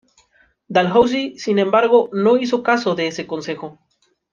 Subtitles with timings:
[0.67, 3.77] Dalhousie, sin embargo, no hizo caso de ese consejo.